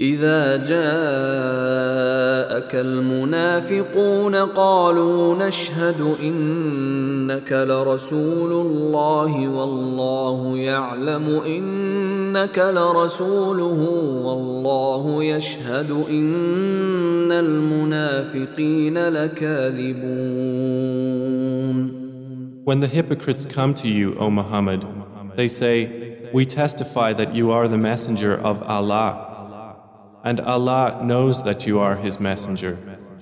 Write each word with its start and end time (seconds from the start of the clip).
إذا 0.00 0.56
جاءك 0.56 0.74
المنافقون 2.74 4.34
قالوا 4.36 5.34
نشهد 5.46 5.96
إنك 6.22 7.52
لرسول 7.52 8.52
الله 8.66 9.48
والله 9.48 10.56
يعلم 10.58 11.40
إنك 11.46 12.58
لرسوله 12.58 13.88
والله 14.24 15.24
يشهد 15.24 15.90
إن 16.10 17.32
المنافقين 17.32 18.98
لكاذبون 19.08 21.96
When 22.66 22.80
the 22.80 22.86
hypocrites 22.88 23.46
come 23.46 23.72
to 23.74 23.88
you, 23.88 24.14
O 24.18 24.28
Muhammad, 24.28 24.84
they 25.36 25.46
say, 25.48 25.76
We 26.34 26.44
testify 26.44 27.12
that 27.14 27.32
you 27.34 27.50
are 27.52 27.66
the 27.68 27.78
messenger 27.78 28.34
of 28.36 28.60
Allah 28.64 29.10
And 30.30 30.38
Allah 30.40 30.84
knows 31.04 31.42
that 31.44 31.60
you 31.68 31.78
are 31.78 31.94
His 32.06 32.18
messenger. 32.18 32.74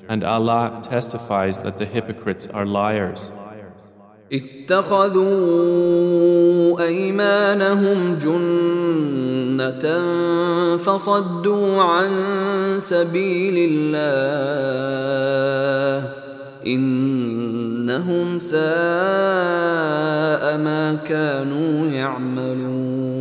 And 0.08 0.24
Allah 0.24 0.64
testifies 0.82 1.60
that 1.64 1.76
the 1.76 1.84
hypocrites 1.84 2.46
are 2.48 2.64
liars. 2.64 3.30
اتخذوا 4.32 6.80
ايمانهم 6.80 8.16
جنه 8.18 9.58
فصدوا 10.76 11.82
عن 11.82 12.10
سبيل 12.80 13.54
الله 13.70 16.10
انهم 16.66 18.38
ساء 18.38 20.58
ما 20.58 20.94
كانوا 21.08 21.86
يعملون 21.90 23.13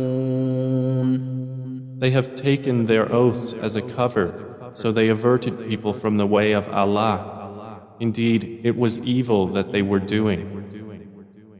They 1.98 2.10
have 2.10 2.34
taken 2.34 2.86
their 2.86 3.10
oaths 3.12 3.52
as 3.52 3.76
a 3.76 3.82
cover, 3.82 4.26
so 4.74 4.90
they 4.90 5.06
averted 5.08 5.68
people 5.68 5.92
from 5.92 6.16
the 6.16 6.26
way 6.26 6.50
of 6.52 6.68
Allah. 6.68 7.82
Indeed, 8.00 8.60
it 8.64 8.76
was 8.76 8.98
evil 8.98 9.46
that 9.48 9.70
they 9.72 9.82
were 9.82 10.00
doing. 10.00 10.60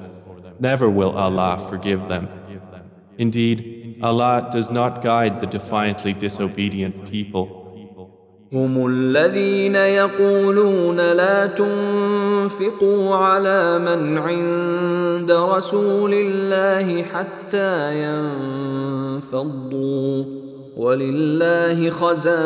Never 0.60 0.88
will 0.88 1.14
Allah 1.24 1.58
forgive 1.70 2.08
them. 2.08 2.26
Indeed, 3.18 3.77
Allah 4.02 4.48
does 4.52 4.70
not 4.70 5.02
guide 5.02 5.40
the 5.40 5.46
defiantly 5.46 6.12
disobedient 6.12 7.10
people. 7.10 7.64
هم 8.52 8.86
الذين 8.86 9.76
يقولون 9.76 10.96
لا 10.96 11.46
تنفقوا 11.46 13.14
على 13.16 13.78
من 13.78 14.18
عند 14.18 15.30
رسول 15.30 16.14
الله 16.14 17.02
حتى 17.02 17.94
ينفضوا 18.02 20.24
ولله 20.76 21.90
خزائن 21.90 22.36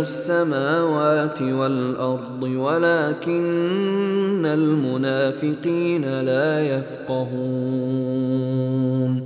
السماوات 0.00 1.42
والارض 1.42 2.42
ولكن 2.42 4.46
المنافقين 4.46 6.20
لا 6.20 6.66
يفقهون 6.78 9.23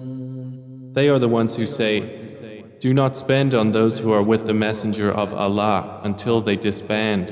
They 0.99 1.09
are 1.09 1.21
the 1.21 1.29
ones 1.29 1.55
who 1.55 1.65
say, 1.65 2.65
Do 2.81 2.93
not 2.93 3.17
spend 3.17 3.55
on 3.55 3.71
those 3.71 4.01
who 4.01 4.13
are 4.13 4.21
with 4.21 4.47
the 4.47 4.53
Messenger 4.53 5.13
of 5.13 5.33
Allah 5.33 6.01
until 6.03 6.41
they 6.41 6.57
disband. 6.57 7.29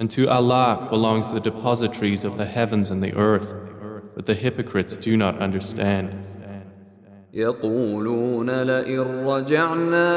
And 0.00 0.10
to 0.10 0.28
Allah 0.28 0.88
belongs 0.90 1.30
the 1.32 1.38
depositories 1.38 2.24
of 2.24 2.36
the 2.38 2.44
heavens 2.46 2.90
and 2.90 3.00
the 3.04 3.14
earth, 3.14 3.54
but 4.16 4.26
the 4.26 4.34
hypocrites 4.34 4.96
do 4.96 5.16
not 5.16 5.38
understand. 5.40 6.26
يقولون 7.36 8.50
لئن 8.50 9.00
رجعنا 9.26 10.10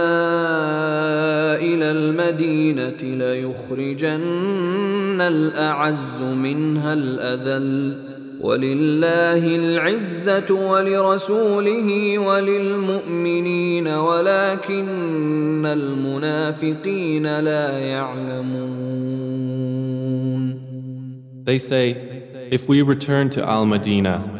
الى 1.55 1.91
المدينه 1.91 2.97
ليخرجن 3.01 5.21
الاعز 5.21 6.21
منها 6.21 6.93
الاذل 6.93 7.97
ولله 8.41 9.55
العزه 9.55 10.71
ولرسوله 10.71 12.19
وللمؤمنين 12.19 13.87
ولكن 13.87 15.65
المنافقين 15.65 17.39
لا 17.39 17.79
يعلمون 17.79 19.59
They 21.45 21.57
say, 21.57 21.87
if 22.51 22.67
we 22.69 22.83
return 22.83 23.31
to 23.31 23.43
Al-Madinah, 23.43 24.38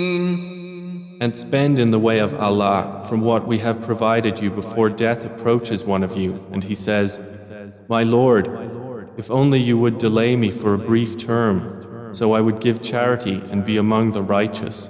and 1.23 1.33
spend 1.37 1.75
in 1.79 1.91
the 1.93 1.99
way 2.01 2.19
of 2.19 2.35
Allah 2.47 3.05
from 3.09 3.21
what 3.21 3.47
we 3.47 3.61
have 3.61 3.81
provided 3.81 4.41
you 4.41 4.51
before 4.51 4.89
death 4.91 5.25
approaches 5.25 5.85
one 5.85 6.03
of 6.03 6.17
you. 6.17 6.31
And 6.51 6.65
he 6.65 6.75
says, 6.75 7.21
My 7.89 8.03
Lord, 8.03 8.45
if 9.17 9.31
only 9.31 9.61
you 9.61 9.79
would 9.79 9.99
delay 9.99 10.35
me 10.35 10.51
for 10.51 10.75
a 10.75 10.79
brief 10.79 11.17
term, 11.17 12.09
so 12.13 12.33
I 12.33 12.41
would 12.41 12.59
give 12.61 12.83
charity 12.83 13.41
and 13.53 13.65
be 13.65 13.77
among 13.77 14.11
the 14.13 14.23
righteous. 14.23 14.89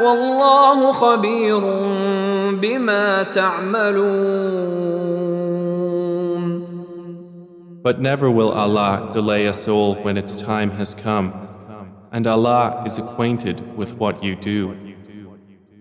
والله 0.00 0.92
خبير 0.92 1.60
بما 2.58 3.22
تعملون 3.22 5.43
but 7.84 8.00
never 8.00 8.30
will 8.30 8.50
Allah 8.50 9.10
delay 9.12 9.46
us 9.46 9.68
all 9.68 9.96
when 9.96 10.16
its 10.16 10.36
time 10.36 10.70
has 10.70 10.94
come, 10.94 11.46
and 12.12 12.26
Allah 12.26 12.82
is 12.86 12.96
acquainted 12.96 13.76
with 13.76 13.92
what 13.98 14.24
you 14.24 14.34
do. 14.36 14.83